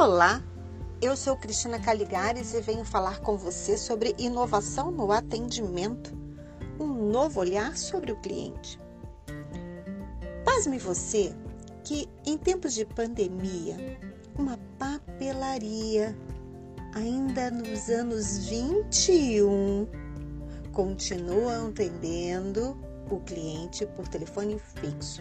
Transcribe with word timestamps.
Olá, 0.00 0.42
eu 1.02 1.14
sou 1.14 1.36
Cristina 1.36 1.78
Caligares 1.78 2.54
e 2.54 2.62
venho 2.62 2.86
falar 2.86 3.20
com 3.20 3.36
você 3.36 3.76
sobre 3.76 4.14
inovação 4.16 4.90
no 4.90 5.12
atendimento, 5.12 6.16
um 6.80 7.10
novo 7.10 7.38
olhar 7.38 7.76
sobre 7.76 8.10
o 8.10 8.16
cliente. 8.16 8.80
Pasme 10.42 10.78
você 10.78 11.34
que 11.84 12.08
em 12.24 12.38
tempos 12.38 12.72
de 12.72 12.86
pandemia, 12.86 14.00
uma 14.38 14.58
papelaria, 14.78 16.16
ainda 16.94 17.50
nos 17.50 17.90
anos 17.90 18.46
21, 18.46 19.86
continua 20.72 21.68
atendendo 21.68 22.74
o 23.10 23.20
cliente 23.20 23.84
por 23.84 24.08
telefone 24.08 24.58
fixo. 24.58 25.20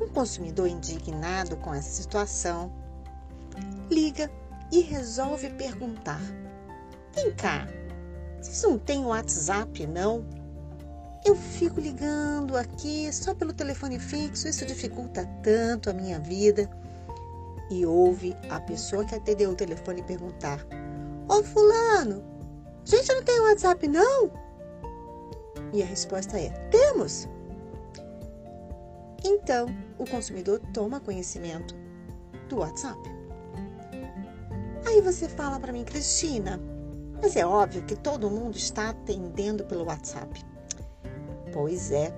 Um 0.00 0.08
consumidor 0.08 0.66
indignado 0.66 1.56
com 1.58 1.72
essa 1.72 2.02
situação 2.02 2.79
liga 3.90 4.30
e 4.72 4.80
resolve 4.80 5.50
perguntar: 5.50 6.20
Vem 7.14 7.32
cá, 7.34 7.66
vocês 8.40 8.62
não 8.62 8.78
têm 8.78 9.04
WhatsApp, 9.04 9.86
não? 9.86 10.24
Eu 11.24 11.34
fico 11.34 11.80
ligando 11.80 12.56
aqui 12.56 13.12
só 13.12 13.34
pelo 13.34 13.52
telefone 13.52 13.98
fixo, 13.98 14.48
isso 14.48 14.64
dificulta 14.64 15.26
tanto 15.42 15.90
a 15.90 15.92
minha 15.92 16.18
vida. 16.18 16.70
E 17.70 17.84
ouve 17.86 18.34
a 18.48 18.58
pessoa 18.60 19.04
que 19.04 19.14
atendeu 19.14 19.50
o 19.50 19.54
telefone 19.54 20.02
perguntar: 20.02 20.66
Ô 21.28 21.42
Fulano, 21.42 22.24
gente 22.84 23.12
não 23.12 23.22
tem 23.22 23.40
WhatsApp, 23.40 23.86
não? 23.86 24.32
E 25.72 25.82
a 25.82 25.86
resposta 25.86 26.38
é: 26.38 26.48
Temos. 26.70 27.28
Então, 29.22 29.66
o 29.98 30.04
consumidor 30.06 30.60
toma 30.72 30.98
conhecimento 30.98 31.76
do 32.48 32.58
WhatsApp. 32.58 33.19
Aí 34.90 35.00
você 35.00 35.28
fala 35.28 35.60
para 35.60 35.72
mim, 35.72 35.84
Cristina, 35.84 36.60
mas 37.22 37.36
é 37.36 37.46
óbvio 37.46 37.84
que 37.84 37.94
todo 37.94 38.28
mundo 38.28 38.56
está 38.56 38.90
atendendo 38.90 39.64
pelo 39.64 39.84
WhatsApp. 39.84 40.44
Pois 41.52 41.92
é, 41.92 42.12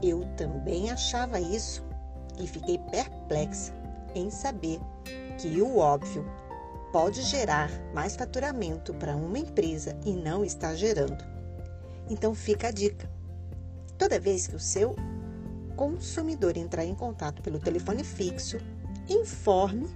eu 0.00 0.24
também 0.36 0.92
achava 0.92 1.40
isso 1.40 1.84
e 2.38 2.46
fiquei 2.46 2.78
perplexa 2.78 3.74
em 4.14 4.30
saber 4.30 4.78
que 5.38 5.60
o 5.60 5.78
óbvio 5.78 6.24
pode 6.92 7.20
gerar 7.20 7.68
mais 7.92 8.14
faturamento 8.14 8.94
para 8.94 9.16
uma 9.16 9.40
empresa 9.40 9.98
e 10.06 10.12
não 10.12 10.44
está 10.44 10.72
gerando. 10.72 11.24
Então 12.08 12.32
fica 12.32 12.68
a 12.68 12.70
dica. 12.70 13.10
Toda 13.98 14.20
vez 14.20 14.46
que 14.46 14.54
o 14.54 14.60
seu 14.60 14.94
consumidor 15.74 16.56
entrar 16.56 16.84
em 16.84 16.94
contato 16.94 17.42
pelo 17.42 17.58
telefone 17.58 18.04
fixo, 18.04 18.58
informe 19.08 19.90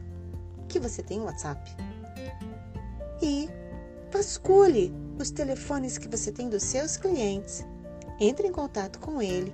que 0.67 0.81
você 0.81 1.01
tem 1.01 1.21
WhatsApp. 1.21 1.88
E 3.23 3.49
vasculhe 4.13 4.93
os 5.19 5.31
telefones 5.31 5.99
que 5.99 6.09
você 6.09 6.31
tem 6.31 6.49
dos 6.49 6.63
seus 6.63 6.97
clientes. 6.97 7.67
Entre 8.21 8.49
em 8.49 8.53
contato 8.53 8.99
com 8.99 9.23
ele 9.23 9.53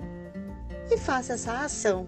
e 0.91 0.97
faça 0.97 1.33
essa 1.33 1.63
ação, 1.63 2.07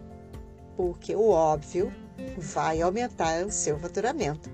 porque 0.75 1.16
o 1.16 1.30
óbvio 1.30 1.91
vai 2.38 2.81
aumentar 2.81 3.45
o 3.45 3.52
seu 3.52 3.77
faturamento. 3.80 4.49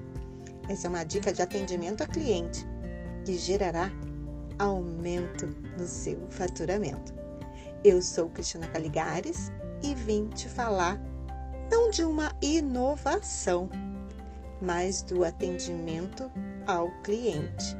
Essa 0.70 0.88
é 0.88 0.90
uma 0.90 1.04
dica 1.04 1.34
de 1.34 1.42
atendimento 1.42 2.04
a 2.04 2.08
cliente 2.08 2.66
que 3.26 3.38
gerará 3.38 3.92
aumento 4.60 5.48
no 5.78 5.86
seu 5.86 6.20
faturamento. 6.30 7.14
Eu 7.84 8.02
sou 8.02 8.30
Cristina 8.30 8.68
Caligares 8.68 9.52
e 9.82 9.94
vim 9.94 10.28
te 10.28 10.48
falar 10.48 11.00
não 11.70 11.90
de 11.90 12.04
uma 12.04 12.32
inovação, 12.42 13.70
mas 14.64 15.02
do 15.02 15.26
atendimento 15.26 16.32
ao 16.66 16.90
cliente. 17.04 17.78